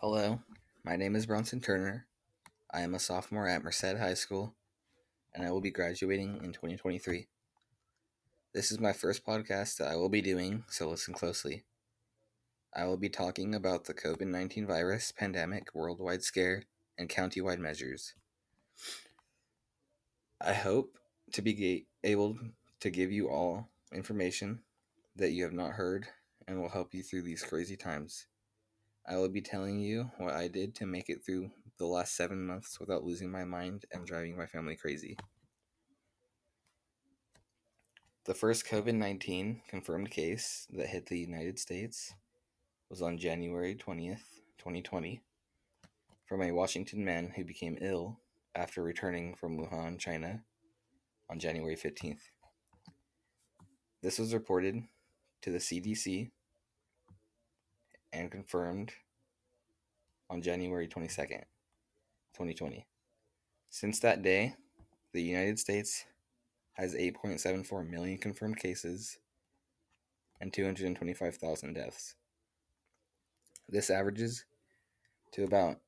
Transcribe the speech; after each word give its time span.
Hello, 0.00 0.38
my 0.84 0.94
name 0.94 1.16
is 1.16 1.26
Bronson 1.26 1.60
Turner. 1.60 2.06
I 2.72 2.82
am 2.82 2.94
a 2.94 3.00
sophomore 3.00 3.48
at 3.48 3.64
Merced 3.64 3.98
High 3.98 4.14
School, 4.14 4.54
and 5.34 5.44
I 5.44 5.50
will 5.50 5.60
be 5.60 5.72
graduating 5.72 6.36
in 6.36 6.52
2023. 6.52 7.26
This 8.54 8.70
is 8.70 8.78
my 8.78 8.92
first 8.92 9.26
podcast 9.26 9.76
that 9.78 9.88
I 9.88 9.96
will 9.96 10.08
be 10.08 10.22
doing, 10.22 10.62
so 10.68 10.88
listen 10.88 11.14
closely. 11.14 11.64
I 12.72 12.84
will 12.84 12.96
be 12.96 13.08
talking 13.08 13.56
about 13.56 13.86
the 13.86 13.92
COVID 13.92 14.28
19 14.28 14.68
virus 14.68 15.10
pandemic, 15.10 15.74
worldwide 15.74 16.22
scare, 16.22 16.62
and 16.96 17.08
countywide 17.08 17.58
measures. 17.58 18.14
I 20.40 20.52
hope 20.52 20.96
to 21.32 21.42
be 21.42 21.86
able 22.04 22.38
to 22.78 22.90
give 22.90 23.10
you 23.10 23.28
all 23.28 23.68
information 23.92 24.60
that 25.16 25.32
you 25.32 25.42
have 25.42 25.52
not 25.52 25.72
heard 25.72 26.06
and 26.46 26.60
will 26.60 26.68
help 26.68 26.94
you 26.94 27.02
through 27.02 27.22
these 27.22 27.42
crazy 27.42 27.76
times. 27.76 28.28
I 29.10 29.16
will 29.16 29.30
be 29.30 29.40
telling 29.40 29.80
you 29.80 30.10
what 30.18 30.34
I 30.34 30.48
did 30.48 30.74
to 30.76 30.86
make 30.86 31.08
it 31.08 31.24
through 31.24 31.50
the 31.78 31.86
last 31.86 32.14
seven 32.14 32.46
months 32.46 32.78
without 32.78 33.04
losing 33.04 33.30
my 33.30 33.44
mind 33.44 33.86
and 33.90 34.04
driving 34.04 34.36
my 34.36 34.44
family 34.44 34.76
crazy. 34.76 35.16
The 38.26 38.34
first 38.34 38.66
COVID 38.66 38.94
19 38.94 39.62
confirmed 39.66 40.10
case 40.10 40.66
that 40.74 40.88
hit 40.88 41.06
the 41.06 41.18
United 41.18 41.58
States 41.58 42.12
was 42.90 43.00
on 43.00 43.16
January 43.16 43.74
20th, 43.74 44.42
2020, 44.58 45.22
from 46.26 46.42
a 46.42 46.52
Washington 46.52 47.02
man 47.02 47.32
who 47.34 47.44
became 47.44 47.78
ill 47.80 48.18
after 48.54 48.82
returning 48.82 49.34
from 49.34 49.56
Wuhan, 49.56 49.98
China, 49.98 50.42
on 51.30 51.38
January 51.38 51.76
15th. 51.76 52.20
This 54.02 54.18
was 54.18 54.34
reported 54.34 54.82
to 55.40 55.50
the 55.50 55.58
CDC 55.58 56.30
and 58.12 58.30
confirmed 58.30 58.92
on 60.30 60.42
January 60.42 60.86
22nd, 60.88 61.44
2020. 62.34 62.86
Since 63.70 64.00
that 64.00 64.22
day, 64.22 64.56
the 65.12 65.22
United 65.22 65.58
States 65.58 66.04
has 66.74 66.94
8.74 66.94 67.88
million 67.88 68.18
confirmed 68.18 68.58
cases 68.58 69.18
and 70.40 70.52
225,000 70.52 71.74
deaths. 71.74 72.14
This 73.68 73.90
averages 73.90 74.44
to 75.32 75.42
about 75.44 75.80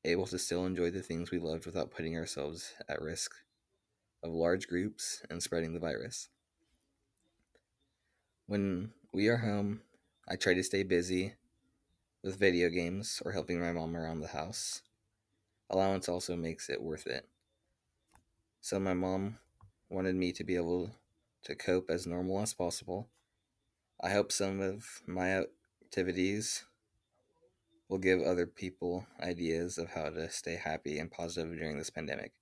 able 0.05 0.27
to 0.27 0.39
still 0.39 0.65
enjoy 0.65 0.91
the 0.91 1.03
things 1.03 1.29
we 1.29 1.37
loved 1.37 1.65
without 1.65 1.91
putting 1.91 2.15
ourselves 2.15 2.71
at 2.87 3.01
risk 3.01 3.33
of 4.23 4.31
large 4.31 4.69
groups 4.69 5.21
and 5.29 5.43
spreading 5.43 5.73
the 5.73 5.81
virus. 5.81 6.29
When 8.47 8.91
we 9.13 9.27
are 9.27 9.39
home, 9.39 9.81
I 10.29 10.37
try 10.37 10.53
to 10.53 10.63
stay 10.63 10.83
busy 10.83 11.33
with 12.23 12.39
video 12.39 12.69
games 12.69 13.21
or 13.25 13.31
helping 13.31 13.59
my 13.59 13.71
mom 13.71 13.95
around 13.95 14.19
the 14.19 14.27
house. 14.27 14.81
Allowance 15.69 16.09
also 16.09 16.35
makes 16.35 16.69
it 16.69 16.81
worth 16.81 17.07
it. 17.07 17.27
So, 18.61 18.79
my 18.79 18.93
mom 18.93 19.37
wanted 19.89 20.15
me 20.15 20.31
to 20.33 20.43
be 20.43 20.55
able 20.55 20.91
to 21.43 21.55
cope 21.55 21.89
as 21.89 22.05
normal 22.05 22.41
as 22.41 22.53
possible. 22.53 23.07
I 24.01 24.11
hope 24.11 24.31
some 24.31 24.59
of 24.59 25.01
my 25.05 25.43
activities 25.83 26.65
will 27.87 27.97
give 27.97 28.21
other 28.21 28.45
people 28.45 29.07
ideas 29.21 29.77
of 29.77 29.89
how 29.91 30.09
to 30.09 30.29
stay 30.29 30.55
happy 30.55 30.99
and 30.99 31.11
positive 31.11 31.57
during 31.57 31.77
this 31.77 31.89
pandemic. 31.89 32.33